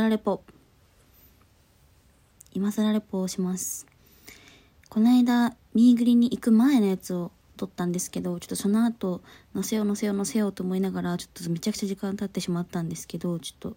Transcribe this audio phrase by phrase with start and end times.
[0.00, 0.42] 更レポ。
[2.52, 3.86] 今更レポをします。
[4.88, 9.20] この間ミーグリに行く前のやつを撮ったんですけどちょっとその後
[9.52, 13.76] 載せよう載せよう載せようと思いながらちょっとめちゃくちゃ時間経ってしまったんですけどちょっと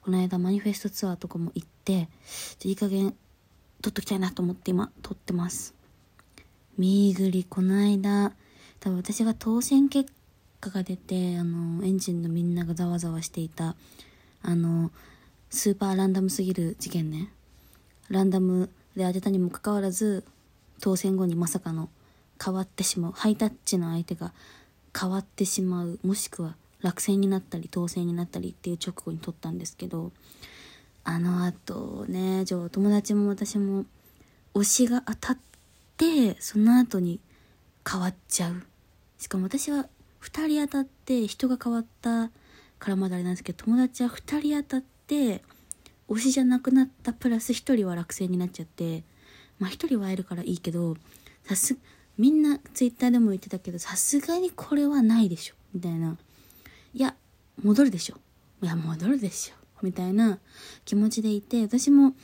[0.00, 2.08] この間マニフェストツアーとかも行って
[2.62, 3.16] いい加減
[3.82, 5.74] 撮っときたいなと思って今撮ってます。
[6.78, 8.32] ミーグリこの間
[8.78, 10.12] 多分私が当選結
[10.60, 13.74] 果が出てあのエンジンのみんながざわざわしていた
[14.42, 14.92] あの
[15.50, 17.30] スーパーランダムすぎる事件ね。
[18.10, 20.24] ランダムで当てたにもかかわらず
[20.80, 21.88] 当選後にまさかの
[22.42, 24.32] 変わってしまうハイタッチの相手が
[24.98, 30.12] 変わってしまうもしくは落選になったり当選になったりっていう直後に撮ったんですけど
[31.04, 33.84] あのあとね友達も私も
[34.54, 35.38] 推しが当たっ
[35.96, 37.20] てその後に
[37.90, 38.62] 変わっちゃう。
[39.18, 39.88] しかも私は
[40.22, 42.30] 2人当たって人が変わった
[42.78, 49.04] からまだあれなんですけど友達は2人当たって推しじゃなくなったプラス1人は落選になっちゃって
[49.58, 50.96] まあ1人は会えるからいいけど
[51.44, 51.76] さす
[52.18, 56.16] みんなツイッターでも言ってたけどさすがにこれはないでしょみたいな。
[56.94, 57.14] いや
[57.62, 58.16] 戻るでしょ。
[58.60, 60.40] いや戻るでしょみたいな
[60.84, 62.14] 気持ちでいて私も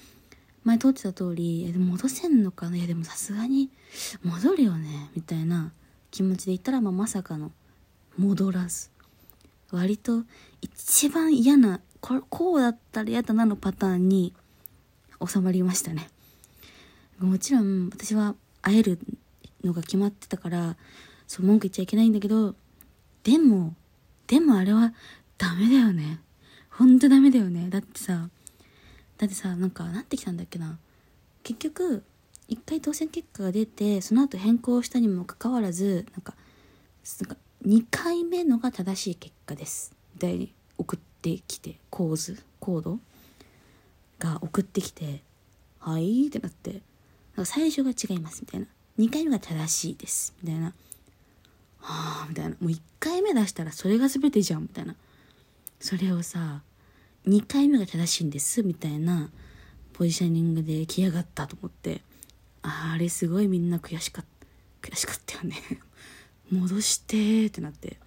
[0.64, 3.70] 前通ってた通り戻せんのかないやでもさすがに
[4.24, 5.72] 戻るよねみたいな
[6.10, 7.52] 気持ちでいったら、まあ、まさかの
[8.18, 8.90] 戻らず。
[9.70, 10.24] 割と
[10.60, 14.34] 一番嫌なここうだったら嫌だなのパターンに
[15.26, 16.10] 収まりましたね。
[17.18, 18.98] もちろん私は会える
[19.64, 20.76] のが決まってたから
[21.26, 22.54] そう文句言っちゃいけないんだけど
[23.22, 23.74] でも
[24.26, 24.92] でもあれは
[25.38, 26.20] ダメだよね。
[26.68, 27.70] ほんとダメだよね。
[27.70, 28.28] だってさ
[29.16, 30.78] だってさなんかなってきたんだっけな。
[31.42, 32.04] 結局
[32.48, 36.34] 一回当選結果が出てその後変更したにもかかわらずなんか
[37.22, 39.96] なんか2回目のが正しい結果です。
[40.12, 42.98] みたいに送ってきて構図コード
[44.18, 45.22] が送ってきて
[45.80, 46.82] 「はい」ってなって
[47.34, 48.66] か最初が違いますみたいな。
[48.98, 50.66] 2回目が正しいですみたいな
[51.80, 52.50] 「はあ」みたいな。
[52.50, 54.94] もう1回目出したらそれが全てじゃんみたいな。
[55.80, 56.62] それをさ
[57.26, 59.30] 2回目が正しいんですみたいな
[59.92, 62.02] ポジショニングで来やがったと思って。
[62.66, 65.56] あれすごいみんな悔しかった悔しかったよね。
[66.50, 67.98] 戻してってなって。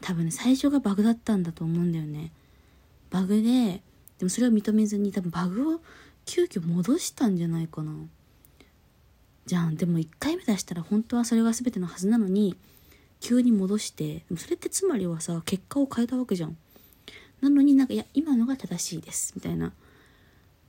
[0.00, 2.32] 多分ね最初がバグだったんだと思うんだよね。
[3.10, 3.82] バグで
[4.18, 5.80] でもそれを認めずに多分バグを
[6.24, 7.92] 急遽戻したんじゃないかな。
[9.46, 9.76] じゃん。
[9.76, 12.56] でも1回目出したら本当はそれが全てのはずなのに
[13.20, 16.56] 急に戻してでもそれってつまりはさ結果を変えたわけじゃん。
[17.40, 19.72] なのになんかいや今のが正しいですみたいな。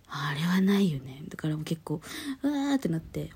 [0.08, 1.24] あれはないよね。
[1.28, 2.02] だからもう結構
[2.42, 3.32] うわーってなって。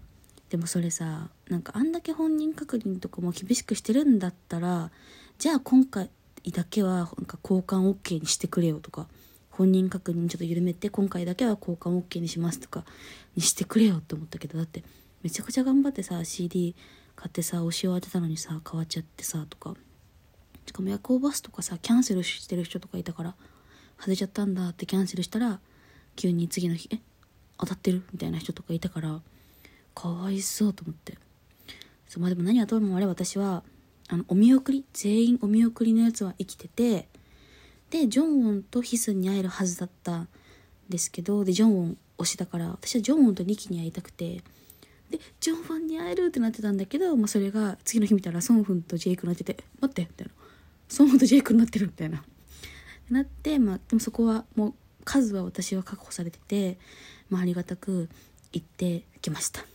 [0.49, 4.91] でもそれさなんかあんだけ本人確認とかも厳しくしてるんだったら
[5.37, 6.09] じゃあ今回
[6.51, 9.07] だけはなんか交換 OK にしてくれよとか
[9.49, 12.85] 本人確認ちょっと緩めて今回だけは交換 OK にしますとか
[13.35, 14.83] にしてくれよって思ったけどだって
[15.21, 16.75] めちゃくちゃ頑張ってさ CD
[17.15, 19.75] 買ってさ推しを当てたのにさ変わっちゃってさとか
[20.65, 23.35] しかも夜行バスとかさキャンセルしてる人とかいたから
[23.97, 25.59] 外れちゃったんだってキャンセルしたら
[26.15, 26.99] 急に次の日「え
[27.57, 29.21] 当たってる?」みたいな人とかいたから
[29.93, 31.17] かわいそうと思って
[32.07, 33.63] そうまあでも何はともあれ私は
[34.09, 37.07] あのお見送り全員お見送りのやつは生きてて
[37.89, 40.27] でジョンウォンとヒスンに会えるはずだったん
[40.89, 44.43] ですけどでジョンウォン推しだから私はジョンウォンとニキに会いたくて
[45.09, 50.33] でジョンファンに会えるってなってたんだけど、まあ、それが次の日見たらソンフンとジェイクになってて「待って」みたいな
[50.89, 52.23] 「ソンフンとジェイクになってる」みたいな。
[53.09, 56.79] なってまあでもそこはもう数は私は確保されてて、
[57.29, 58.09] まあ、ありがたく
[58.53, 59.65] 行ってきました。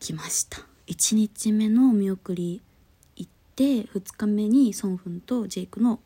[0.00, 0.58] 来ました。
[0.86, 2.62] 1日目のお見送り
[3.56, 6.00] 行って2日目にソンフンとジェイクの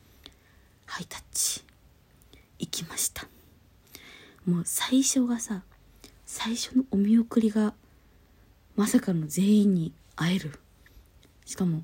[0.84, 1.64] ハイタッチ。
[2.58, 3.26] 行きました。
[4.44, 5.62] もう最初がさ
[6.26, 7.72] 最初のお見送りが
[8.76, 10.58] まさかの全員に会える。
[11.46, 11.82] しかも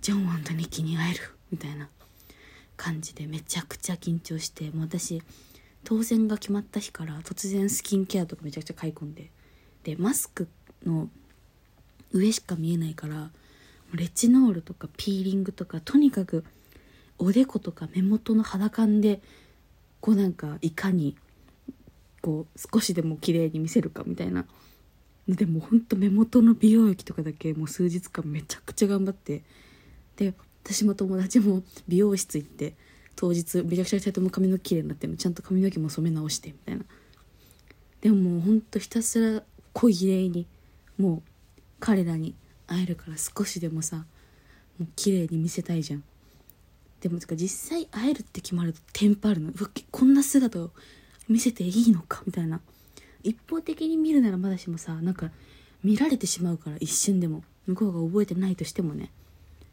[0.00, 1.20] ジョン・ワンとニキに会える
[1.50, 1.88] みたいな。
[2.76, 5.22] 感じでめちゃくちゃ緊張してもう私
[5.84, 9.30] 当選が決まった日から突然スキンケアとかめちゃくちゃ買い込んで。
[9.84, 10.48] でマスク
[10.84, 11.08] の
[12.10, 13.30] 上しか見えないから
[13.96, 16.44] レチノールとかピーリングとかとにかく
[17.18, 19.20] おでことか目元の肌感で
[20.00, 21.16] こうなんかいかに
[22.20, 24.46] こう少しでも綺麗に見せるかみたいな。
[25.28, 29.42] でもほんと目元の美容液とかだけもう数日間めちゃくちゃ頑張って。
[30.16, 32.74] で私も友達も美容室行って
[33.16, 36.84] 当日めちゃくちゃ2人とも髪の毛綺麗になってちゃんと髪の毛も染め直してみたいな。
[38.00, 39.42] でももうほんとひたすら
[39.72, 40.46] 小綺麗に
[40.98, 41.22] もう
[41.80, 42.34] 彼らに
[42.66, 44.04] 会えるから少しでもさ
[44.78, 46.04] もう綺麗に見せたいじゃん。
[47.00, 49.50] でもか実際会えるって決まるとテンパるの。
[49.50, 50.70] うわこんな姿を
[51.28, 52.60] 見せていいのかみたいな。
[53.22, 55.30] 一方的に見るならまだしもさなんか
[55.82, 57.44] 見られてしまうから一瞬でも。
[57.66, 59.10] 向こうが覚えてないとしてもね。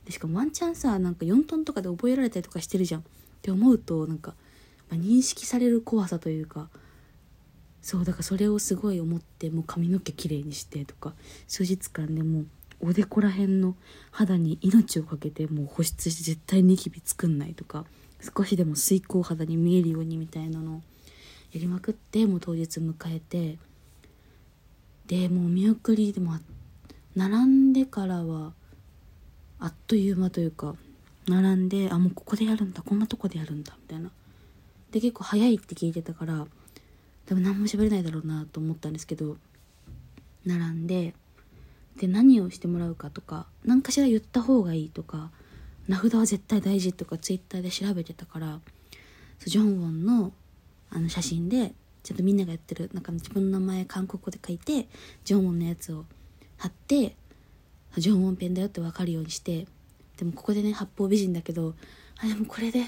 [0.06, 3.02] でしかもワンチャンさなんか4トンとかで覚えられたりとかしてるじゃん。
[3.02, 3.04] っ
[3.42, 4.34] て思うとなんか、
[4.90, 6.70] まあ、認識される怖さというか。
[7.82, 11.14] そうだからそれをすごい思ってもう髪の毛きれいにしてとか。
[11.48, 12.48] 数日間でもう
[12.83, 13.75] おでこら辺の
[14.12, 17.86] 肌に命をかけてもう保湿して絶対ニキビ作んないとか
[18.36, 20.81] 少しでも水光肌に見えるようにみたいなのを
[21.54, 23.57] やりまくってもう当日迎えて
[25.07, 26.38] でもう見送りでも
[27.16, 28.54] 並んでからは
[29.60, 30.75] あっという間というか
[31.27, 34.10] 並んであもうここでやるんだこんなとこでやるんだみたいな。
[34.92, 36.48] で結構早いって聞いてたから
[37.25, 39.38] 多分何も喋れないだろうなと思ったんですけど
[40.45, 41.13] 並んで
[41.98, 45.30] で何をしてもらうかとか何かしら言った方がいいとか
[45.88, 48.60] 名札は絶対大事とかツイッターで調べてたから
[49.46, 50.32] ジョンウォンの
[50.90, 51.74] あの写真で
[52.04, 54.88] ちょっとみんながやってるなんか自分の名前韓国語で書いて
[55.24, 56.06] ジョンウォンのやつを
[56.58, 57.16] 貼って
[57.98, 59.68] ジョンウォンペンだよって分かるようにして
[60.18, 61.76] でもここでね八方美人だけど
[62.22, 62.86] あでもこれで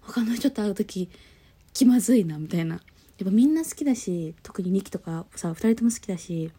[0.00, 1.10] 他の人と会う時
[1.72, 2.80] 気まずいなみたいな。
[3.18, 6.50] やっぱみんな好きだし特に2期とかさ2人とも好きだし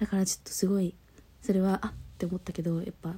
[0.00, 0.94] だからちょっとすごい
[1.42, 3.14] それはあって思ったけどやっぱ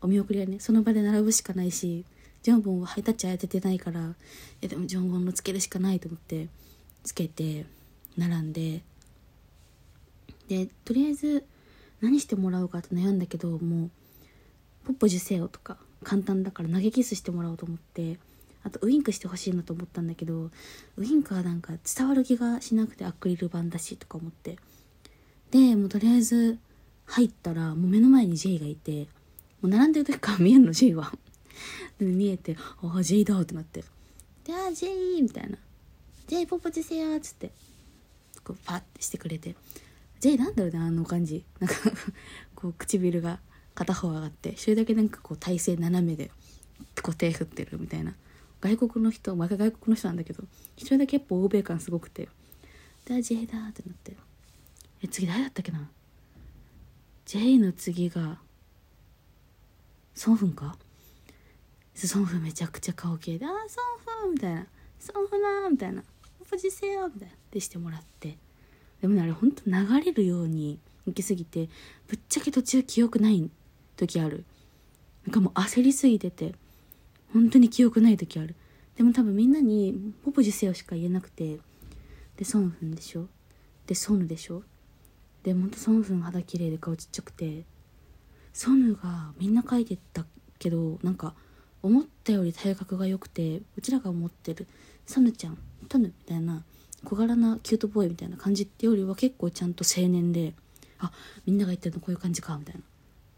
[0.00, 2.04] お見送りはねその場で並ぶしかないし
[2.42, 4.14] ジョンボンはハイタッチ当ててないから
[4.62, 6.48] えでもジョンボンのつけるしかないと思って
[7.04, 7.66] つけて
[8.16, 8.82] 並んで
[10.48, 11.44] でとりあえず
[12.00, 13.90] 何してもらおうかって悩んだけどもう
[14.86, 18.18] ポッポ受精よとか簡単だから投げキスしてもらおうと思って
[18.64, 20.50] あとウインクしてほしいなと思ったんだけど
[20.96, 24.56] ウインクはなんか伝わる気がしなくてアクリル板だしとか思って。
[25.52, 26.58] でもうとりあえず
[27.04, 29.02] 入ったらもう目の前に J がいて
[29.60, 31.12] もう並んでる時から見えるの J は。
[32.00, 33.84] で見えて「ああ J だ」ってなって
[34.44, 34.88] 「でああ J」
[35.20, 35.58] みたいな
[36.26, 37.52] 「J ポポチせや」っつって
[38.42, 39.54] こうパッてしてくれて
[40.20, 41.76] 「J なんだろうねあの感じ」なんか
[42.56, 43.38] こう唇が
[43.74, 46.30] 片方上がって一人だけなんかこう体勢斜めで
[47.02, 48.16] こう手振ってるみたいな。
[48.62, 50.44] 外国の人毎回外国の人なんだけど
[50.76, 52.28] 一人だけやっぱ欧米感すごくて
[53.04, 54.16] 「であ J だ」ってなって。
[55.08, 55.90] 次誰だったっけな
[57.24, 58.38] ？J の次が
[60.14, 60.76] ソンフンか？
[61.94, 63.80] ソンフンめちゃくちゃ顔系で「あーソ
[64.24, 64.66] ンフン」みたいな
[64.98, 66.02] 「ソンフナー」みたいな
[66.50, 67.34] 「ポジセよ」みたいな。
[67.50, 68.38] でしてもらって。
[69.00, 69.72] でもねあれほんと流
[70.04, 71.68] れるように行き過ぎて
[72.08, 73.50] ぶっちゃけ途中記憶ない
[73.96, 74.44] 時ある。
[75.26, 76.54] なんかもう焦りすぎてて
[77.32, 78.54] 本当に記憶ない時ある。
[78.96, 81.58] でも多分みんなに「ポポジセよ」しか言えなくて。
[82.36, 83.28] でソンフンでしょ？
[83.86, 84.62] でソヌでしょ？
[85.42, 87.64] でほんとソンフン肌綺麗で顔ちっちゃくて
[88.52, 90.24] ソヌがみんな書いてた
[90.58, 91.34] けどなんか
[91.82, 94.66] 思ったより体格が良くてうちらが思ってる
[95.06, 95.58] ソヌちゃん
[95.88, 96.62] トヌみたいな
[97.04, 100.54] 小柄なキュートボーイみたいな感じってよりは結構ちゃんと青年で
[101.00, 101.10] あ
[101.46, 102.80] みんなが言ってるのこういう感じかみたいな。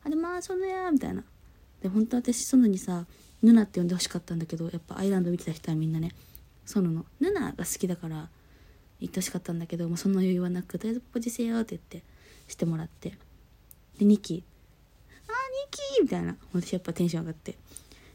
[0.05, 1.25] あでまあソヌやみたいな。
[1.83, 3.07] で本当私ソヌにさ
[3.43, 6.13] ヌナって呼んでほしかったんだけどやっぱアイランド見てた人はみんなね
[6.67, 7.07] ソヌの。
[7.21, 8.29] ヌナが好きだから
[9.05, 12.03] 言ってほしかったんだけどもうそんな余裕はなくとりあえずポジせよって言って
[12.49, 13.11] してもらって
[13.99, 14.43] で2期
[15.29, 15.35] 「あー2
[15.71, 17.57] 期!」みたいな私やっぱテンション上がって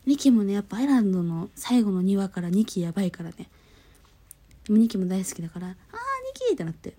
[0.07, 3.35] 2期もねやっぱアイランドの最後の2話から2期やばいからね
[4.65, 5.77] でも2期も大好きだから「あー2
[6.47, 6.93] 期!」ってなって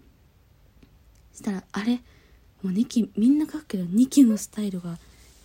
[1.32, 2.00] そしたらあれ？
[2.62, 4.99] もう2期みんな書くけど2期のスタイルが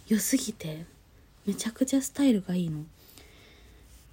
[0.07, 0.85] 良すぎて
[1.45, 2.85] めちゃくちゃスタイルがいいの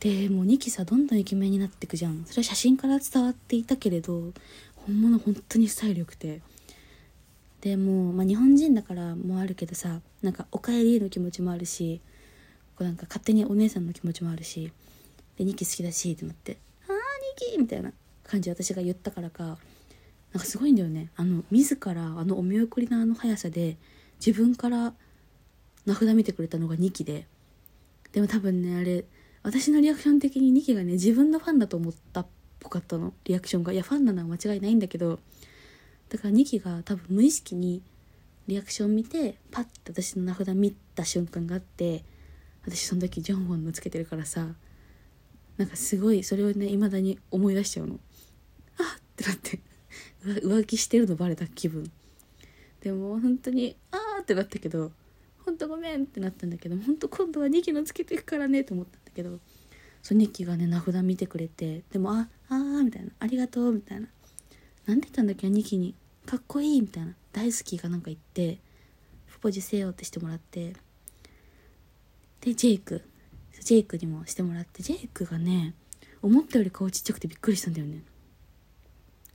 [0.03, 2.25] でもう2期さどんどんイケメンになっていくじゃん。
[2.27, 4.33] それは写真から伝わっていたけれど
[4.75, 6.41] 本物本当にスタイル良くて。
[7.61, 12.01] でもう、まあ、日本人だからもあるけどさなんか「おかえり」の気持ちもあるし
[12.75, 14.73] こうなんか勝手にお姉さんの気持ちもあるし
[15.39, 16.95] で2期好きだしってなって「ああ
[17.39, 17.93] 2期!」みたいな
[18.25, 21.11] 感じ私が言ったからかなんかすごいんだよね。
[21.15, 23.77] あの自らあのお見送りのあの速さで
[24.25, 24.93] 自分から
[25.87, 27.29] 名札見てくれたのが2期で。
[28.11, 29.05] でも多分ねあれ
[29.43, 32.27] 私のリアクション的に2期がね自分のファンだと思ったっ
[32.61, 33.13] ぽかったの。
[33.25, 33.73] リアクションが。
[33.73, 35.19] いやファンなのは間違いないんだけど。
[36.09, 37.83] だから2期が多分無意識に
[38.47, 42.05] リアクション見てパッて私の名札見た瞬間があって
[42.67, 44.49] 私その時ジョンウォンのつけてるからさ
[45.57, 47.99] なんかすごいそれをね未だに思い出しちゃうの。
[48.79, 49.61] あっってなって。
[50.23, 51.91] 浮気してるのバレた気分。
[52.81, 54.93] でも本当にあーってなったけど
[55.39, 59.02] 本当ごめんってなったんだけど本当今度は2期のつけていくからねと思った。
[59.14, 59.38] けど
[60.02, 64.09] その2期がね名札見てくれてでも「ああー」みたいな「ありがとう」みたいな。
[64.85, 65.95] なんて言ったんだっけ2期に
[66.26, 68.59] 「かっこいい」みたいな「大好き」がなんか言って
[69.35, 70.75] 「ポポジせよ」ってしてもらって。
[72.40, 73.02] でジェイク。
[73.61, 74.83] ジェイクにもしてもらって。
[74.83, 75.75] ジェイクがね
[76.21, 78.02] 思ったより顔ちっちゃくてびっくりしたんだよね。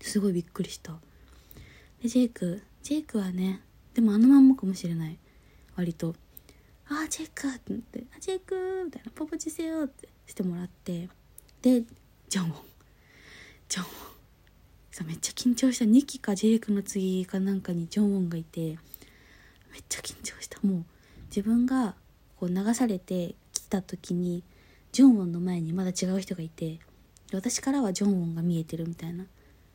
[0.02, 1.00] すごいびっくりした。
[2.02, 2.62] でジェイク。
[2.84, 3.62] ジェイクはね
[3.94, 5.18] でもあのまんまかもしれない。
[5.78, 6.16] 割と
[6.90, 11.10] 「あージェイク!」ってなって「あジェイク!」みたいな「ポポチせよ!」ってしてもらって
[11.62, 11.84] で
[12.30, 12.64] ジョンウォン
[13.70, 13.94] ジョンウォン
[14.92, 18.78] さめっちゃ緊張した2期かジェイクの次かなんかにジョンウォンがいて
[19.72, 20.86] めっちゃ緊張したもう
[21.30, 21.96] 自分が
[22.38, 24.44] こう流されてきた時に
[24.92, 26.80] ジョンウォンの前にまだ違う人がいて
[27.34, 29.26] 私からはジョンウォンが見えてるみたいな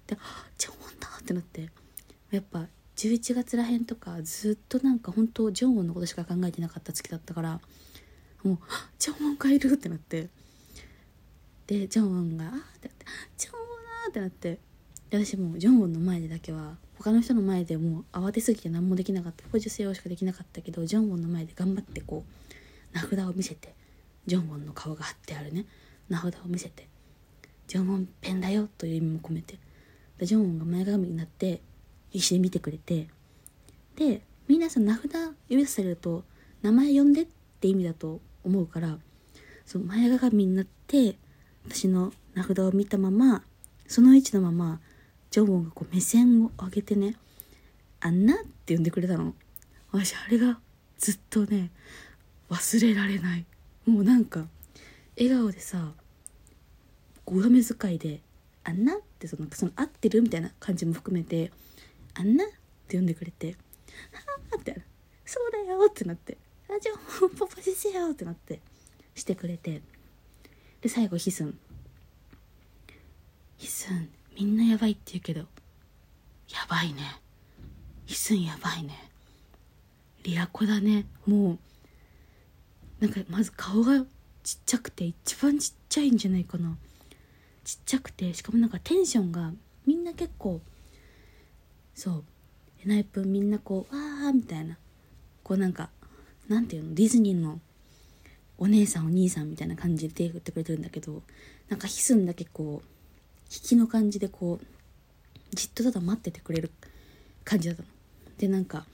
[0.07, 0.17] で
[0.59, 1.71] 「ジョンウォンだ!」ってなって
[2.31, 2.67] やっぱ
[3.03, 7.61] 11月らへんとかずっとなんか本当ジョンウンのことしか考えてなかった月だったから
[8.45, 8.59] もう
[8.99, 10.29] 「ジョンウンがいる!」ってなって
[11.67, 13.07] でジョンウンが「あってなって
[13.37, 14.61] 「ジョンウンだ!」ってなって
[15.11, 23.75] 私もうジョンウンの前でだけは他の人の前でもう慌てすぎて何もできなかったポジセオしかできなかったけどジョンウォンの前で頑張ってこう名札を見せて
[24.27, 25.67] ジョンウォンの顔が貼ってあるね
[26.09, 26.87] 名札を見せて
[27.67, 29.59] 「ジョンウォンペンだよ」という意味も込めて
[30.23, 31.61] ジョンウォンが前髪になって
[32.13, 33.09] 必死で見てくれて。
[33.97, 35.13] でみんなその名札
[35.49, 36.25] 指さされると
[36.63, 37.27] 名前呼んでっ
[37.61, 38.99] て意味だと思うから
[39.67, 41.17] その前鏡になって
[41.69, 43.43] 私の名札を見たまま
[43.87, 44.81] その位置のまま
[45.31, 47.17] ジョンウォンがこう目線を上げてね
[48.01, 49.35] 「あんな」って呼んでくれたの。
[49.91, 50.59] 私あれが
[50.99, 51.71] ずっとね
[52.49, 53.47] 忘れられない。
[53.87, 54.47] もうなんか
[55.17, 55.93] 笑顔でさ
[57.27, 58.21] 上目遣いで
[58.65, 61.53] 「あんな」ってそのその合ってるみたいな感じも含めて
[62.15, 62.49] 「あんな」っ
[62.89, 63.53] て呼んでくれて
[64.13, 64.21] 「は
[64.53, 64.83] あ」って
[65.25, 66.37] 「そうだよ」ってなって
[66.69, 66.99] 「あじゃあ
[67.39, 68.61] パパしよ」ってなって
[69.15, 69.83] してくれて
[70.81, 71.59] で最後ヒスン。
[73.57, 75.47] ヒスンみんなやばいって言うけどや
[76.69, 77.21] ばいね。
[78.07, 79.11] ヒスンやばいね。
[80.25, 81.07] リアコだね。
[81.27, 81.53] も
[83.01, 84.05] うなんかまず顔が
[84.43, 86.77] ちっちゃくて一番ちっちゃいんじゃないかな。
[87.65, 89.53] ちっちゃくてしかもなんかテンションが
[89.87, 90.61] みんな結構
[91.95, 92.25] そう
[92.85, 94.77] えなイぷんみんなこう「わー」みたいな
[95.43, 95.91] こうなんか
[96.49, 96.95] なんていうの？
[96.95, 97.61] ディズニーの
[98.59, 101.23] お姉さんお兄さんみたいな感じで手振ってくれてるんだけど
[101.69, 102.87] なんかヒスンだけこう
[103.53, 106.71] 引きの感じでこうじっとただ待っててくれる
[107.45, 107.89] 感じだったの。
[108.39, 108.87] でなんか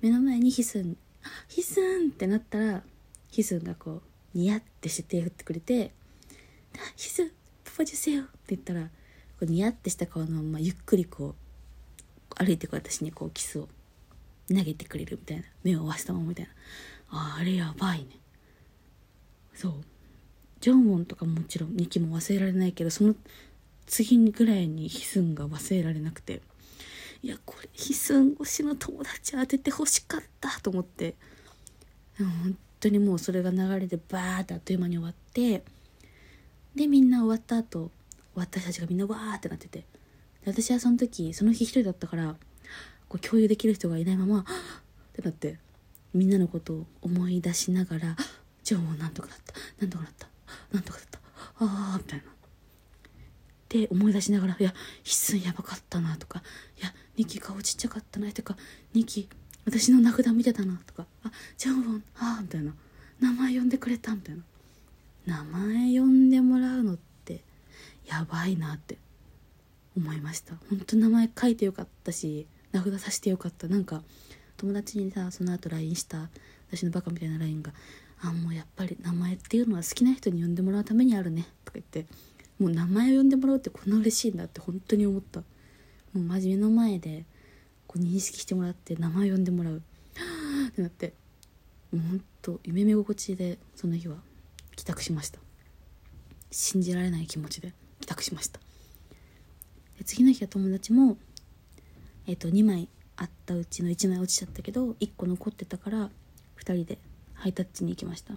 [0.00, 0.96] 目の前にヒスン
[1.48, 2.82] 「ヒスン!」ってなったら
[3.30, 4.02] ヒスンがこ
[4.34, 5.92] うニヤってして手振ってくれて
[6.96, 7.30] 「ヒスン
[7.64, 8.90] パパジュせよ!」って言ったらこ
[9.42, 11.34] うニヤってした顔のままゆっくりこう
[12.40, 13.68] 歩いてこう私にこうキスを
[14.48, 16.50] 投げてくれるみたいな目を合わせたままみたいな。
[17.10, 18.06] ああれやばいね。
[19.54, 19.74] そう。
[20.60, 23.14] ジョンウォンとかももちろん2期も忘れられないけどその
[23.86, 26.40] 次ぐらいにヒスンが忘れられなくて。
[27.22, 31.16] いやこれヒスン推しの友達当ててほしかったと思って。
[32.18, 35.62] 本当にもうそれが流れでバーってあっという間に終わって。
[36.74, 37.90] でみんな終わった後
[38.34, 39.84] 私たちがみんなわーってなってて。
[40.44, 42.36] 私はその時その日一人だったから
[43.08, 44.44] こう共有できる人がいないままっ
[45.12, 45.58] てなって
[46.14, 48.16] みんなのことを思い出しながら
[48.64, 49.54] 「ジョンもなんとかだった。
[49.80, 50.28] なんとかだった。
[50.72, 51.18] なんとかだった。
[51.58, 52.24] ああ」みたいな。
[53.68, 56.42] で思い出しながら「いや必須やばかったな」とか
[56.80, 58.56] 「いやニキ顔ちっちゃかったな」とか
[58.94, 59.28] 「ニキ
[59.64, 62.74] 私の名札見てたな」とか「あジャンボンああ」みたいな
[63.20, 64.42] 「名前呼んでくれた」みたいな。
[65.26, 67.44] 名前呼んでもらうのって
[68.06, 68.98] やばいなって。
[69.96, 70.54] 思いました。
[70.68, 73.68] 本当名前書いてよかったし名札さしてよかった。
[73.68, 74.02] なんか
[74.56, 76.28] 友達にさその後 LINE した
[76.68, 77.72] 私のバカみたいな LINE が
[78.22, 82.06] 「あもうやっぱり名前っていうのは好きな人に呼んでもらうためにあるね」とか言って
[82.58, 85.40] もう名前を呼んでもらうってこんな嬉しいんだって本当に思った。
[85.40, 85.46] も
[86.14, 87.24] う真面目の前で
[87.86, 89.78] こう認識してもらって名前を呼んでもらう。
[89.78, 91.14] ってなって
[91.92, 94.16] もうほんと夢見心地でその日は
[94.76, 95.40] 帰宅しました。
[96.50, 98.60] 信じられない気持ちで帰宅しました。
[100.04, 101.16] 次の日は友達も
[102.26, 106.10] えっ、と2枚あったうちの1枚落ちちゃったけど1個残ってたから
[106.58, 106.98] 2人で
[107.34, 108.34] ハイタッチに行きました。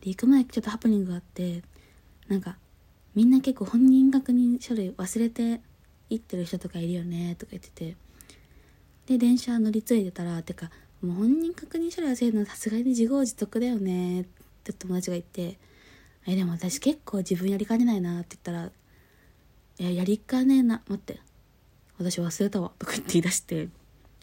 [0.00, 1.62] で行く前ちょっとハプニングがあって
[2.28, 2.56] なんか
[3.14, 5.60] みんな結構本人確認書類忘れて
[6.10, 7.96] 行ってる人とかいるよねとか言ってて。
[9.06, 14.24] で電車乗り継いでたらてかもう本人確認書類忘れるのはさすがに自業自得だよねっ
[14.62, 15.58] て友達が言って
[16.26, 18.70] えでも私結構自分やりかねないなって言ったら
[19.78, 21.20] いややりかねえな待って。
[21.98, 23.68] 私忘れたわとか言って言い出して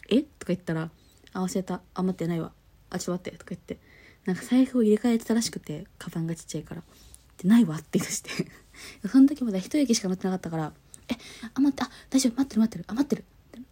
[0.08, 0.22] え？
[0.22, 0.90] とか言ったら
[1.32, 1.80] あ忘れた。
[1.94, 2.52] あ待ってないわ。
[2.90, 3.78] あちょっと待ってとか言って
[4.24, 6.80] なんか財布を入れ替えてたらしくてカバンがちっちゃいから。
[6.80, 6.84] っ
[7.36, 8.30] てないわって言い出して。
[9.08, 10.72] その時まだ一駅しか乗ってなかったから
[11.08, 11.14] 「え？
[11.54, 11.82] あ待って。
[11.82, 12.36] あ大丈夫。
[12.36, 12.84] 待ってる待ってる。
[12.88, 13.24] あ待ってる」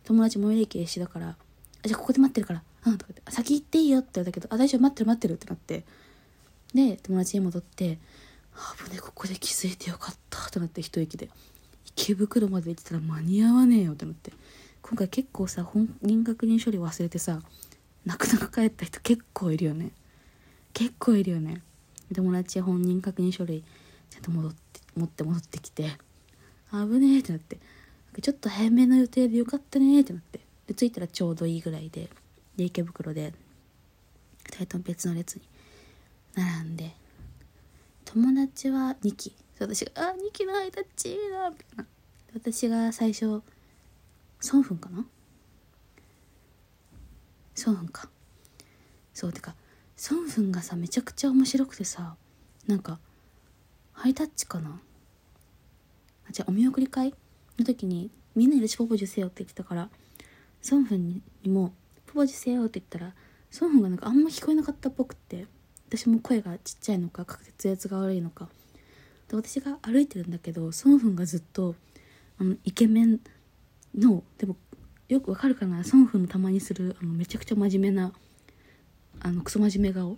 [0.05, 1.29] 友達最寄り駅一緒だから
[1.85, 4.83] 「あじゃあここで待ってるから」うんとか言って「先行っていいよ」って言われたけど「あ大丈夫。
[4.83, 5.85] 待ってる待ってる」ってなって。
[6.75, 7.99] で友達に戻って
[8.85, 11.31] 「危ねここで気づいてよかった」となって一息で。
[11.96, 14.32] 池袋まで行ってたら間に合わねえよってなって。
[14.82, 17.40] 今回結構さ本人確認処理忘れてさ
[18.04, 19.92] 泣く泣く帰った人結構いるよね。
[20.72, 21.62] 結構いるよね。
[22.12, 23.64] 友達本人確認書類
[24.10, 25.90] ちゃんと戻って持って戻ってきて
[26.70, 27.58] 危ねえってなって
[28.20, 32.08] ちょっと早めの予定でよかったねってなってで着いたらちょうどいいぐらいで
[32.56, 33.32] で池袋で
[34.50, 35.42] 2人とも別の列に
[36.36, 36.94] 並んで
[38.04, 39.34] 友達は2期
[39.64, 41.87] 私が「あ2期のハイタッチだ」みたいな
[42.35, 43.42] 私が最初
[44.40, 45.06] 3分かな
[47.54, 48.09] ？3分か。
[49.12, 49.54] そうてか
[49.97, 52.16] ソンフンがさめちゃくちゃ面白くてさ
[52.66, 52.99] なんか
[53.92, 54.80] ハイタッチかな？
[56.28, 57.14] あじゃあお見送り会
[57.59, 59.88] の時にみんなに私ポポジュせよって言ってたから
[60.61, 61.73] ソンフンにも
[62.06, 63.14] ポポジュせよって言ったら
[63.52, 65.47] ソンフンがなんかあんま聞こえなかったっぽくって
[65.88, 68.49] 私も声がちっちゃいのか滑舌が悪いのか
[69.28, 71.75] で私が歩いてるんだけどソンフンがずっと
[72.38, 73.21] あのイケメン
[73.97, 74.57] のでも
[75.09, 78.12] よくわかるかなソンフンのたまにするあのめちゃくちゃ真面目な
[79.21, 80.16] あのクソ真面目顔。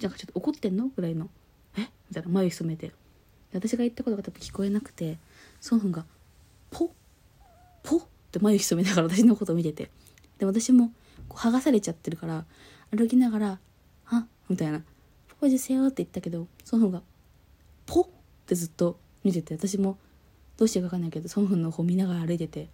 [0.00, 0.88] なんかちょっと怒ってんの？
[0.94, 1.30] ぐらいの
[1.78, 1.80] 「え？
[2.08, 2.92] みたいな眉潜めて。
[3.54, 5.18] 私が言ったことが多分聞こえなくて
[5.60, 6.04] ソンフンが
[6.70, 6.86] 「ポ？
[6.86, 6.90] ッ
[7.82, 7.96] ポ？
[7.96, 9.90] ッ」って眉潜めながら 私のことを見てて。
[10.38, 10.92] で私も
[11.28, 12.44] こう剥がされちゃってるから
[12.94, 13.60] 歩きながら
[14.06, 14.26] 「あ？
[14.50, 14.80] みたいな
[15.28, 17.02] 「ポポジせよ」って言ったけどソンフンが
[17.86, 18.10] 「ポッ」っ
[18.46, 19.98] てずっと見てて私も
[20.56, 22.68] どうしてか分かんないけどソンフンの方見ながら歩いてて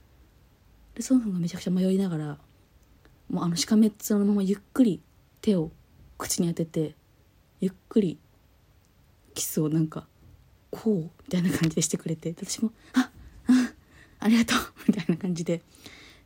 [0.95, 2.39] でソンフンがめちゃくちゃ迷いながら
[3.29, 5.01] もうあのしかめっ面のままゆっくり
[5.41, 5.71] 手を
[6.19, 6.95] 口に当てて
[7.61, 8.19] ゆっくり
[9.35, 10.07] キスをなんか
[10.71, 13.11] こうみたいな感じでしてくれて私も「あ
[13.47, 13.73] あ
[14.21, 15.63] ありがとう」 みたいな感じで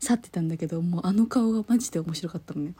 [0.01, 2.75] 去ってたんだけどもうあの顔がマジで面白かったのね。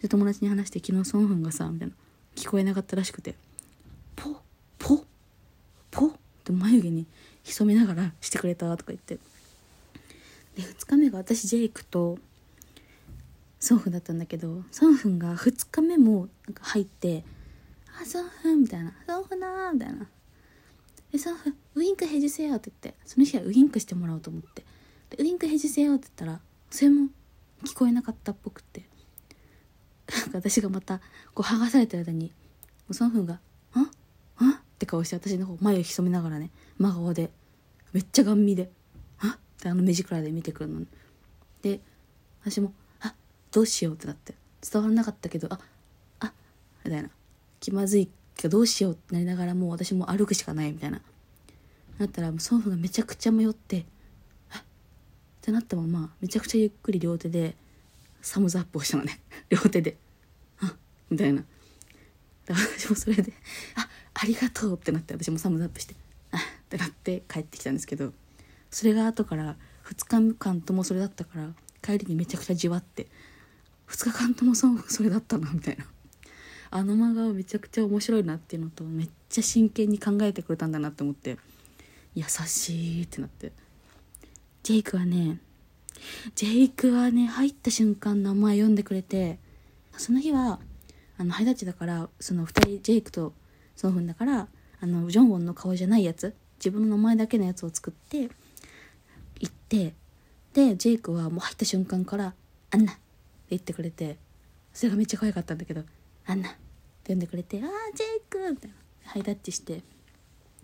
[0.00, 1.94] で友達に話して昨日ソンフンがさみたいな
[2.34, 3.36] 聞こえなかったらしくて
[4.16, 4.41] 「ポポ」
[6.52, 7.06] 眉毛に
[7.44, 9.18] 潜めながらしてくれたとか言って。
[10.56, 12.18] で2日目が私ジェイクと
[13.58, 17.24] ソンフンだったんだけどソンフンが2日目もなんか入って
[18.02, 20.06] 「あソンフン」みたいな「ソンフンだ」みたいな
[21.10, 24.64] 「でソンフンウインク返事せよ」って言ってその日はウインクしてもらおうと思って。
[25.10, 27.08] でウインク返事せよって言ったらそれも
[27.64, 28.92] 聞こえなかったっぽくて。
[30.12, 30.98] なんか私がまた
[31.32, 32.32] こう剥がされてる間に
[32.90, 33.40] ソンフンが
[34.82, 37.30] 「って顔して私の方眉を潜めながらね真顔で
[37.92, 38.68] めっちゃガン見で
[39.20, 39.30] 「あっ？
[39.30, 40.80] ってあの目力で見てくるの
[41.62, 41.78] で
[42.42, 43.14] 私もあ
[43.52, 43.94] どうしよう？
[43.94, 45.60] ってなって伝わらなかったけどあ
[46.18, 46.32] あ
[46.84, 47.10] みたいな。
[47.60, 48.92] 気まずいけどどうしよう？
[48.94, 51.00] ってなりながらもう私も歩くしかないみたいな。
[51.98, 53.84] なったらもう祖父がめちゃくちゃ迷ってえっ？
[53.84, 53.84] っ
[55.42, 57.54] てなったままめちゃくちゃゆっくり両手で
[58.20, 59.20] サムズアップをしたのね。
[59.48, 59.96] 両手で
[60.60, 60.74] あ
[61.08, 61.44] みたいな。
[62.46, 63.32] だから私もそれで
[63.76, 65.94] あありがとうってなって私もサムズアップして
[66.30, 68.12] あってなって帰ってきたんですけど
[68.70, 71.48] それが後から2日間ともそれだったから
[71.82, 73.06] 帰りにめちゃくちゃじわって
[73.88, 75.84] 2日間ともそうそれだったなみたいな。
[76.74, 81.36] あの漫画はめちゃくちゃ面白いなっていうのとめっちゃ真剣に考えてくれたんだなって思って
[82.14, 83.52] 優しいってなって。
[84.62, 85.38] ジェイクはね
[86.34, 89.38] ジェイクはね入った瞬間名前読んでくれて
[89.96, 90.60] その日は
[91.18, 93.32] あのハイタッチだからその2人ジェイクと
[93.82, 94.46] ソンフンだから
[94.80, 98.30] あのジョンウォンの顔じゃないやつ自分の名前だけのやつを作って
[99.40, 99.92] 行って
[100.54, 102.32] でジェイクはもう入った瞬間から
[102.70, 102.96] 「あんな
[103.50, 104.18] 言ってくれて
[104.72, 105.82] それがめっちゃ可愛かったんだけど
[106.26, 106.54] 「アンナ」っ
[107.02, 109.82] て呼んでくれて「ああジェイク!」みたいなハイタッチして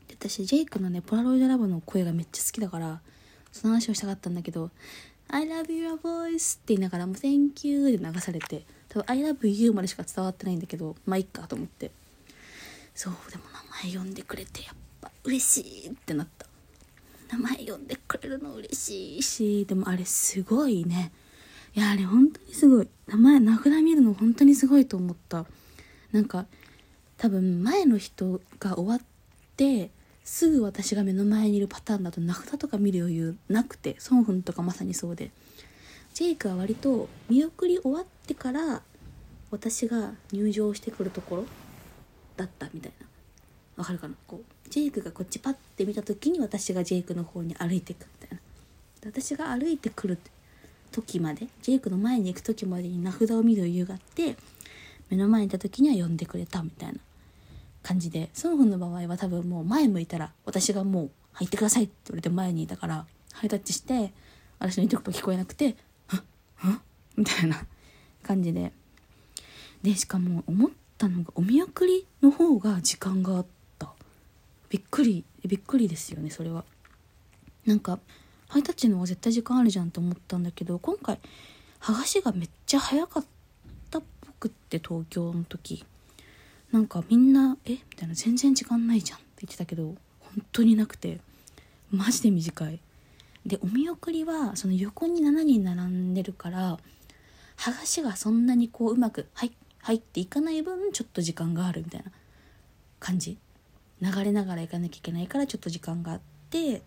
[0.09, 3.01] 私ジェイクのねポラロイドラブの声がめっちゃ好きだから
[3.51, 4.71] その話をしたかったんだけど
[5.27, 11.91] 「I love your voice」って言いながらもう「Thank you」で流されて多分「I love you」までしか伝わってないんだけどまあいっかと思って
[12.99, 13.45] そうでも
[13.85, 16.47] 名前呼んでくれてやっぱ嬉しいってなった。
[17.31, 21.13] 名前呼んでくれるの嬉しいしでもあれすごいね。
[21.77, 22.89] いやあれ本当にすごい。
[23.07, 25.47] 名前名札見るの本当にすごいと思った。
[26.11, 26.47] なんか
[27.19, 29.01] 多分前の人が終わっ
[29.57, 29.93] て
[30.25, 35.31] すぐ私が目の前にいるパターンだと名札とか見る余裕なくてソンフンとかまさにそうで。
[36.15, 38.83] ジェイクは割と見送り終わってから
[39.53, 41.47] 私が入場してくるところ
[42.39, 43.07] だったみたいな。
[43.77, 44.15] わかるかな？
[44.27, 49.11] こうジェイクがこっちパッて見た時に私がジェイクの方に歩いていくみたいな。
[49.11, 50.19] 私が歩いてくる
[50.91, 54.37] 時までジェイクの前に行く時までに名札を見る余裕があって
[55.11, 56.99] 目の前にいた時には呼んでくれたみたいな。
[57.81, 64.13] 感じでソンフンの場合は多分もう前向いたら私がもう入ってくださいって言われて前にいたからハイタッチして
[64.59, 65.77] 私の言ってること聞こえなくて
[66.09, 66.25] 「はっ？
[66.57, 66.81] はっ?」
[67.17, 67.65] みたいな
[68.23, 68.73] 感じで。
[69.81, 73.47] でしかも思っったのがお見送りの方が時間があっ
[73.79, 73.93] た。
[74.69, 76.65] びっくりびっくりですよねそれは。
[77.65, 78.01] なんか
[78.49, 81.21] ハイタッチの方が絶対時間あるじゃんと思ったんだけど今回
[81.81, 83.25] 剥がしがめっちゃ早かっ
[83.91, 85.85] たっぽくって東京の時。
[86.73, 87.71] なんかみんな「え？
[87.71, 89.97] みたいな全然時間ないじゃん」って言ってたけど本
[90.53, 91.21] 当になくて
[91.93, 92.81] マジで短い。
[93.47, 96.79] でお見送りはその横に7人並んでるから
[97.57, 99.53] 剥がしがそんなにこううまく「はい
[99.89, 102.13] 入っていかない分ちょっと時間があるみたいな
[103.01, 103.39] 感じ。
[104.03, 106.21] 流れながら行かなきゃいけないからちょっと時間があっ
[106.51, 106.83] て。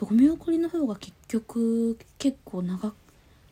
[0.00, 2.94] お見送りの方が結局結構長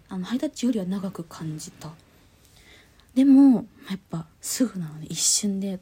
[0.09, 1.91] あのハイタッチよりは長く感じた。
[3.15, 5.07] でもやっぱすぐなのね。
[5.11, 5.79] 一瞬で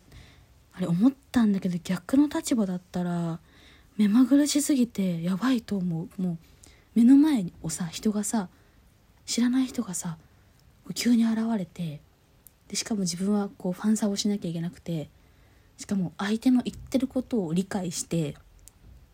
[0.73, 3.39] あれ思ったんだけど逆の立場だったら
[3.97, 6.21] 目まぐるしすぎてやばいと思う。
[6.21, 6.39] もう
[6.97, 8.49] 目の前をさ人がさ
[9.25, 10.19] 知らない人がさ
[10.97, 12.01] 急に現れて
[12.75, 15.09] でしかも自分はこうファンサをしなきゃいけなくて
[15.79, 18.35] しかも相手の言ってることを理解して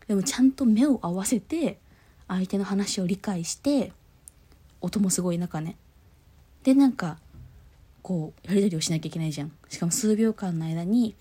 [0.07, 1.77] でもちゃんと目を合わせて
[2.27, 3.93] 相手の話を理解して
[4.81, 5.75] 音もすごい中ね。
[6.63, 7.19] でなんか
[8.01, 9.51] こうやり取りをしなきゃいけないじゃん。
[9.69, 11.13] しかも数秒間の間に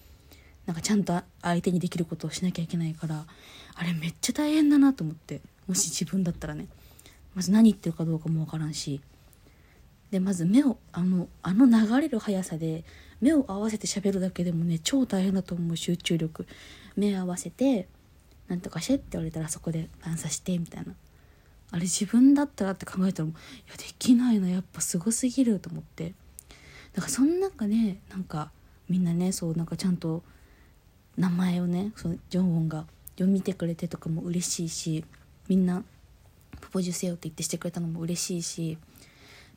[0.64, 3.26] なんかちゃんと相手にできることをしなきゃいけないから
[3.74, 5.42] あれめっちゃ大変だなと思って。
[5.68, 6.68] もし自分だったらね。
[7.34, 9.02] まず何言ってるかどうかもわからんし
[10.10, 12.84] でまず目をあのあの流れる速さで
[13.20, 16.46] 目を合わせて喋るだけでもね超大変だと思う集中力。
[16.96, 17.88] 目合わせて
[18.48, 20.94] 「なんとかして」って言われたらそこで段差してみたいな。
[21.72, 26.14] あれ自分だったらって考えたらいやできないのやっぱすごすぎると思って。
[26.92, 28.50] だからその中でなんか
[28.88, 30.24] みんなねそうなんかちゃんと
[31.16, 35.04] 名前をねそのジョンウォンが読みてくれてとかも嬉しいし
[35.46, 35.84] みんな
[36.60, 38.78] 「ポポジュせよ」って言ってしてくれたのも嬉しいし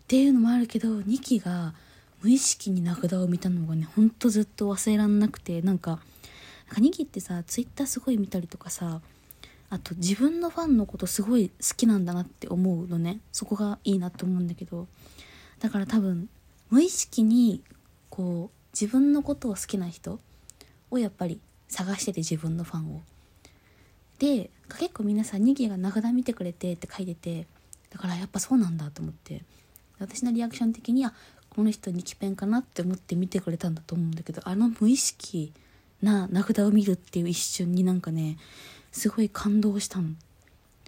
[0.03, 1.73] っていうのもあるけど2期が
[2.21, 9.01] 無意識に名札を見たのがねほんとずっと忘れらんなくてなんかなんか2期ってさツイッターすごい見たりとかさ
[9.69, 13.21] あと自分のファンのことすごい好きなんだなって思うのね。
[13.31, 14.87] そこがいいなって思うんだけど。
[15.59, 16.29] だから多分
[16.69, 17.63] 無意識に
[18.11, 20.19] こう自分のことを好きな人
[20.91, 21.39] をやっぱり
[21.69, 23.01] 探してて自分のファンを。
[24.19, 27.47] で結構皆さん2期が名札見てくれてって書いてて
[27.89, 29.41] だからやっぱそうなんだと思って。
[30.03, 31.13] 私のリアクション的には
[31.49, 35.53] この人にキペンかなって思って見てくれたんだと思うんだけどあの無意識
[36.01, 38.37] な名札を見るっていう一瞬になんかね
[38.91, 40.09] すごい感動したの。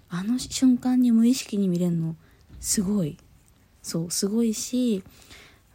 [0.10, 2.15] あの瞬間に無意識に見れるの
[2.60, 3.17] すごい。
[3.82, 5.04] そうすごいし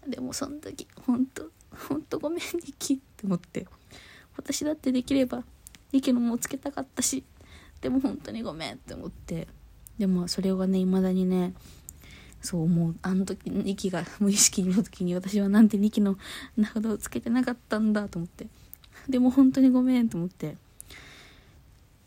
[0.06, 1.50] でもその時ほんと
[1.88, 3.66] ほんとごめんニキって思って。
[4.36, 5.44] 私だってできれば
[5.92, 7.24] ニキのもつけたかったし
[7.80, 9.48] でも本当にごめんって思って。
[9.98, 11.52] でもそれがね未だにね
[12.40, 16.16] そう思うあの時2期が無意識の時に私はなんて2期の
[16.56, 18.46] 名札をつけてなかったんだと思って。
[19.08, 20.56] でも本当にごめんと思って。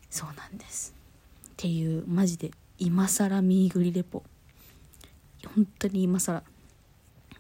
[0.10, 0.94] そうなんです。
[1.50, 4.24] っていうマジで今更ミーグリレポ。
[5.56, 6.44] 本当に今更。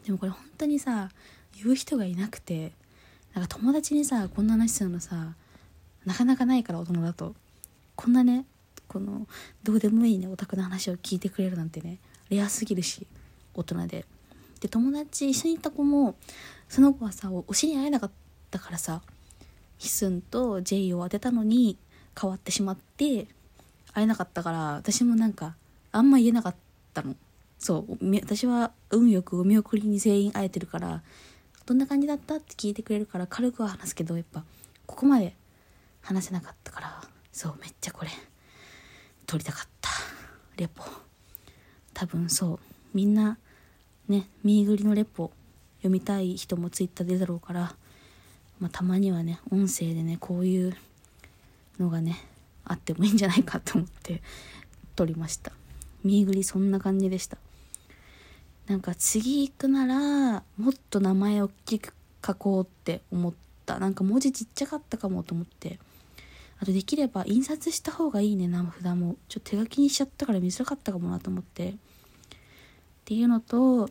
[0.05, 1.09] でもこれ本当にさ
[1.63, 2.73] 言う人がいなくて
[3.33, 5.33] なんか友達にさこんな話するのさ
[6.05, 7.35] なかなかないから大人だと。
[7.95, 8.45] こんなね
[8.87, 9.27] この
[9.63, 11.97] どうでもいいねオタクの話を聞いてくれるなんてね。
[12.33, 13.05] レアすぎるし
[13.53, 14.05] 大人で。
[14.59, 16.15] で友達一緒に行った子も
[16.69, 18.11] その子はさ推しに会えなかっ
[18.49, 19.01] たからさ
[19.77, 21.77] ヒスンとジェイを当てたのに
[22.19, 23.27] 変わってしまって
[23.93, 25.55] 会えなかったから私もなんか
[25.91, 26.55] あんま言えなかっ
[26.93, 27.15] たの。
[27.59, 31.03] そう私は運よくお見送りに全員会えてるから
[31.65, 34.43] どんな感じだったって聞いてくれるから軽くは話すけどやっぱ
[34.85, 35.35] ここまで
[36.01, 38.11] 話せなかったからそうめっちゃこれ
[39.25, 39.89] 撮りたかった。
[40.57, 40.83] レポ。
[41.93, 42.59] 多分そう。
[42.93, 43.37] みんな
[44.07, 45.31] ねミーグリのレポ
[45.77, 47.75] 読みたい人もツイッターでだろうから、
[48.59, 50.75] まあ、たまにはね音声でねこういう
[51.79, 52.17] のがね
[52.65, 54.21] あってもいいんじゃないかと思って
[54.95, 55.51] 撮りました。
[56.03, 57.37] ミーグリそんな感じでした。
[58.67, 61.93] なんか次行くならもっと名前大きく
[62.25, 63.33] 書こうって思っ
[63.65, 63.79] た。
[63.79, 65.79] なんか文字ちっちゃかったかもと思って。
[66.63, 69.17] あとできれば印刷した方がいいね名札も。
[69.27, 71.71] ちょっと手書きにしちゃったから見づらかったかもなと思って。
[71.71, 71.73] っ
[73.03, 73.89] ていうのと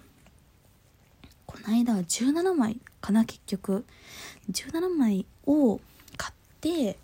[1.44, 3.84] この間は17枚かな結局。
[4.50, 5.80] 17枚を
[6.16, 6.96] 買って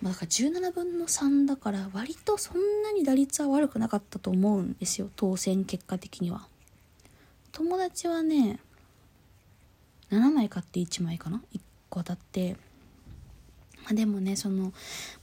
[0.00, 5.10] まあ、だから17分の3だから割とそんなに打率は悪くなかったと思うんですよ。
[5.16, 6.46] 当選結果的には。
[7.50, 8.60] 友達はね
[10.12, 11.60] 7枚買って1枚かな1
[11.90, 12.56] 個当たって。
[13.88, 14.74] まあでもねその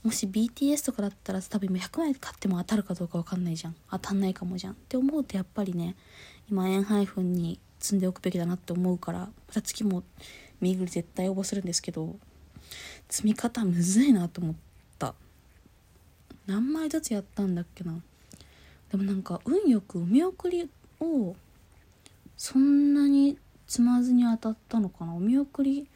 [0.02, 3.76] もし BTS とかだったら多分100枚買っても当たるかどうか分かんないじゃん。
[3.92, 4.72] 当たんないかもじゃん。
[4.72, 5.94] って思うとやっぱりね
[6.50, 10.02] 今円配分に積んでおくべきだなって思うからまた月も
[10.60, 12.16] ミーグル絶対応募するんですけど
[13.08, 14.54] 積み方むずいなと思っ
[14.98, 15.14] た。
[16.46, 17.94] 何枚ずつやったんだっけな。
[18.90, 20.68] でもなんか運よくお見送り
[21.00, 21.36] を
[22.36, 25.14] そんなに積まずに当たったのかな。
[25.14, 25.86] お見送り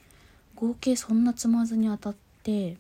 [0.55, 2.77] 合計そんな積まずに当たってで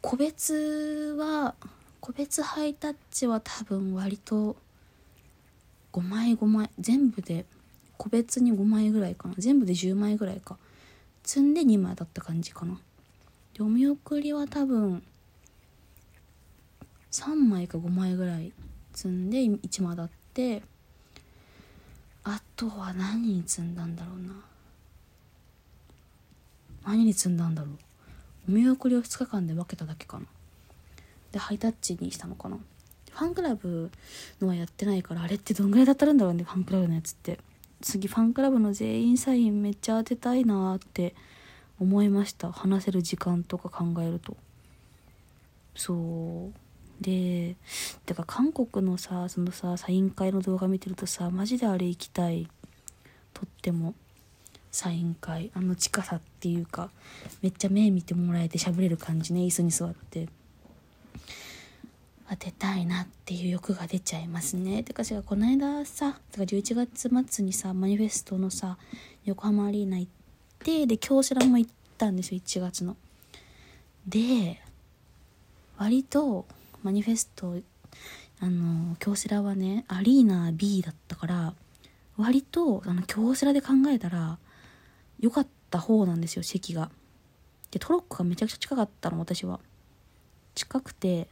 [0.00, 1.54] 個別は
[2.00, 4.56] 個別ハイタッチは多分割と
[5.92, 7.44] 5枚5枚全部で
[7.96, 9.34] 個別に5枚ぐらいかな。
[9.38, 10.56] 全部で10枚ぐらいか。
[11.22, 12.80] 積んで2枚だった感じかな。
[13.54, 15.02] でお見送りは多分
[17.12, 18.52] 3枚か5枚ぐらい
[18.92, 20.62] 積んで1枚だって。
[22.24, 24.32] あとは何に積んだんだろうな。
[26.84, 27.78] 何に積んだんだろう。
[28.46, 30.26] 見送りを2日間で分けただけかな。
[31.32, 32.58] でハイタッチにしたのかな。
[33.10, 33.90] ファンクラブ
[34.40, 37.38] のはやってないからあれってどんぐらいだったるんだろうねファンクラブのやつって。
[37.80, 41.14] 次ファンクラブの全員サインめっちゃ当てたいなって
[41.80, 42.52] 思いました。
[42.52, 44.36] 話せる時間とか考えると。
[45.74, 46.52] そう。
[47.02, 47.56] で
[48.06, 52.48] てか韓国のさそのさサイン会の動画見てるとさマジであれ行きたい。
[53.34, 53.94] とっても。
[54.72, 56.90] サイン会あの近さっていうか
[57.42, 60.28] めっちゃ目見てもらえて喋れる感じね椅子に座って。
[62.30, 64.82] 当てたいなっていう欲が出ちゃいますね。
[64.82, 68.78] てかしかこの間さてか11月末にさマニフェストのさ
[69.26, 70.12] 横浜アリーナ行っ
[70.60, 72.96] てで京セラも行ったんですよ1月の。
[74.08, 74.62] で
[75.76, 76.46] 割と
[76.82, 77.56] マニフェスト
[78.40, 81.54] あの京セラはねアリーナ B だったから
[82.16, 84.38] 割とあの京セラで考えたら
[85.22, 86.90] 良かった方なんですよ席が。
[87.70, 89.60] でトロッコがめちゃくちゃ近かったの私は。
[90.54, 91.28] 近くて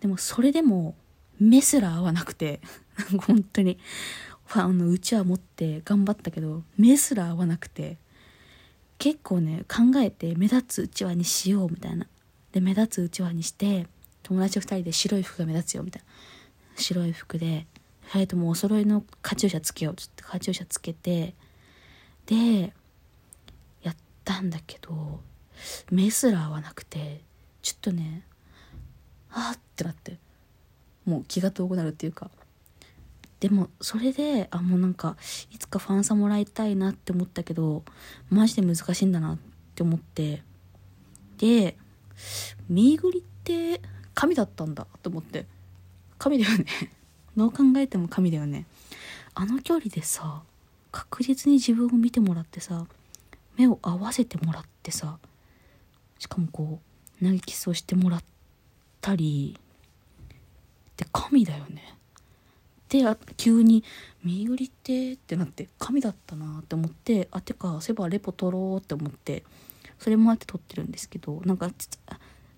[0.00, 0.94] でもそれでも
[1.38, 2.62] 目すら合わなくて
[3.26, 3.78] 本当に。
[4.46, 7.98] ファンのうちわ持って頑張ったけど目すら合わなくて。
[8.98, 12.06] 結構ね考えて目立つうちわにしようみたいな。
[12.52, 13.86] で目立つうちわにして
[14.22, 16.08] 友達2人で白い服が目立つよみたいな。
[16.80, 17.66] 白い服で
[18.08, 21.34] 2人ともお揃いのカチューシャつけようっつってカチューシャつけて
[22.26, 22.72] で
[24.32, 25.20] ったんだけど
[25.90, 27.20] 目すら合わなくて
[27.60, 28.22] ちょっとね
[29.30, 30.16] あーってなって
[31.04, 32.30] もう気が遠くなるっていうか。
[33.40, 35.16] でもそれであもうなんか
[35.52, 37.82] いつかファンサもらいたいなって思ったけど
[38.30, 39.38] マジで難しいんだなっ
[39.74, 40.42] て思って。
[41.36, 41.76] で
[42.70, 43.82] ミーグリって
[44.14, 45.44] 神だったんだと思って。
[46.16, 46.64] 神だよね。
[47.36, 48.64] どう考えても神だよね。
[49.34, 50.42] あの距離でさ
[50.90, 52.86] 確実に自分を見てもらってさ
[53.56, 55.18] 目を合わせてもらってさ
[56.18, 56.80] しかもこ
[57.20, 58.24] う投げキスをしてもらっ
[59.00, 59.58] たり
[60.96, 61.96] で神だよね。
[62.88, 63.82] であ急に
[64.22, 69.44] 「身売りって」ってなって神だったなって思ってあてかそういえばレポ取ろうって思って
[69.98, 71.70] それもあって撮ってるんですけどなんか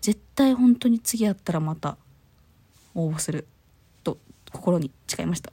[0.00, 1.96] 絶対本当に次やったらまた
[2.94, 3.46] 応募する。
[4.02, 4.18] と
[4.52, 5.52] 心に誓いました。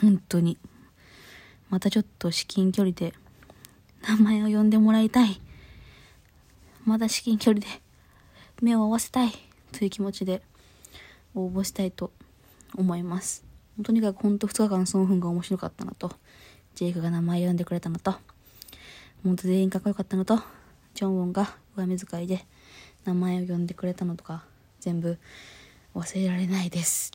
[0.00, 0.58] 本当に。
[1.68, 3.14] またちょっと至近距離で
[4.08, 5.40] 名前を呼んでもらいたい。
[6.84, 7.66] まだ至近距離で
[8.62, 9.32] 目を合わせたい。
[9.72, 10.42] という気持ちで
[11.34, 12.10] 応募したいと
[12.74, 13.44] 思います。
[13.82, 16.12] とにかくほんと2日間その分が面白かったのと。
[16.74, 18.14] ジェイクが名前呼んでくれたのと。
[19.24, 20.40] ほんと全員かっこよかったのと。
[20.94, 22.44] ジョンウォンが上目遣いで
[23.04, 24.44] 名前を呼んでくれたのとか
[24.80, 25.18] 全部
[25.94, 27.12] 忘れられないです。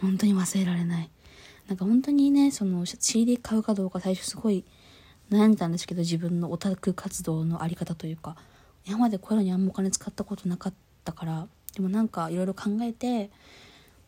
[0.00, 1.10] 本当に忘れられない。
[1.68, 4.64] なんか本当にねその CD 買うかどうか最初すごい
[5.34, 8.36] 悩んでたんですけど自分のオタク活動のあり方というか
[8.86, 13.30] 今までこういうのにあんまお金使ったことなかったからでもなんかいろいろ考えて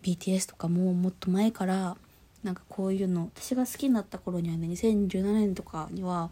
[0.03, 1.97] BTS とかももっと前から
[2.45, 6.31] なんかこういうの私が好きになった頃にはね2017年とかにはも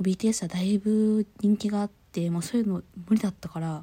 [0.00, 3.82] う BTS はだいぶ人気があってもうそういうの無理だったからっ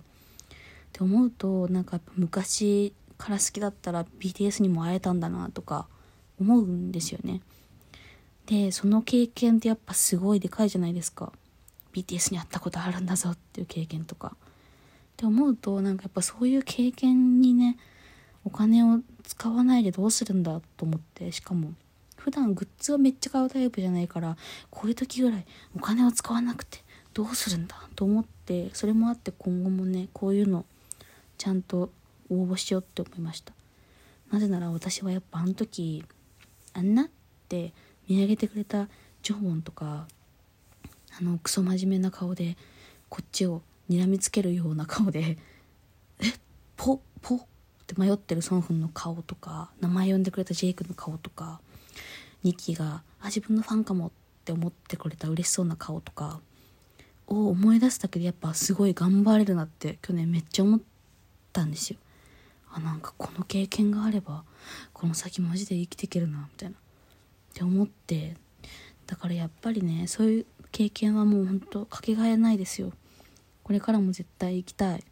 [0.92, 5.88] て思うとなんか昔から好きだったら BTS にも会えたんだなとか
[6.40, 7.42] 思うんですよね。
[8.48, 11.32] でその経験ってやっぱすごいでかいじゃないですか。
[11.94, 14.36] BTS に会ったことあるんだぞっていう経験とか。
[14.36, 14.40] っ
[15.18, 17.78] て思うとなんかやっぱそういう経験にね
[18.46, 21.74] お金を使わないでどうするんだと思ってしかも
[22.16, 24.38] 普段グッズをめっちゃ買うタイプじゃないから
[24.70, 26.84] こういう時ぐらいお金を使わなくて
[27.14, 30.66] どうするんだと思ってそれもあって今後もねこういうの
[31.40, 31.90] ちゃんと
[32.30, 33.54] 応募しようって思いました。
[34.32, 36.04] なぜなら私はやっぱあの時
[36.74, 37.10] あんなっ
[37.50, 37.74] て
[38.08, 38.88] 見上げてくれた
[39.22, 40.08] ジョンウォンとか
[41.20, 42.58] あのクソ真面目な顔で
[43.10, 45.38] こっちを睨みつけるような顔で
[46.20, 46.34] 「え
[46.76, 47.36] ポポ？
[47.36, 47.40] っ
[47.88, 51.62] て迷ってるソンフンの顔とか名前呼んでくれたジェイクの顔とか
[52.44, 54.12] ニッキーが「あ自分のファンかも」っ
[54.48, 56.40] って思ってくれた嬉しそうな顔とか
[57.28, 60.80] を思い出すだけでやっぱすごい頑張れるなって去年めっちゃ思っ
[61.52, 62.00] たんですよ。
[62.72, 64.44] あなんかこの経験があれば
[64.94, 66.76] この先マジで生きていけるなみたいな
[67.58, 68.36] って思って
[69.08, 72.92] だからやっぱりねそういう経験はもうほんとかけがえないですよ。
[73.64, 75.04] これからも絶対行きたい。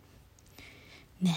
[1.22, 1.36] ね。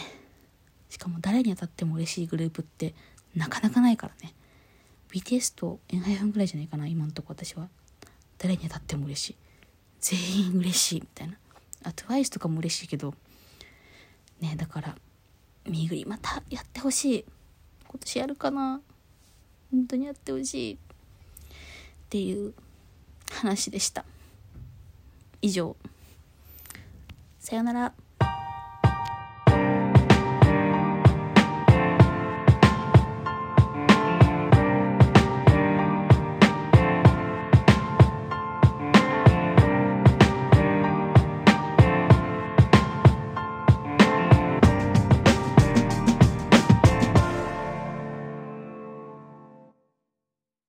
[0.90, 2.94] しかも誰に当たっても嬉しいグループって
[3.35, 4.35] なかなかないからね。
[5.11, 7.68] BTS と ENHYPEN ぐらいじゃないかな今のとこ私は。
[8.37, 9.37] 誰に当たっても嬉しい。
[10.01, 10.18] 全
[10.49, 11.35] 員嬉しいみたいな。
[11.85, 13.14] あ TWICE とかも嬉しいけど。
[14.40, 14.94] ねだから
[15.66, 17.25] みぐりまたやってほしい。
[17.88, 18.83] 今年やるかな。
[19.71, 20.79] 本当にやってほしい。
[22.09, 22.55] っていう
[23.31, 24.07] 話でした。
[25.42, 25.77] 以上。
[27.38, 27.92] さよなら。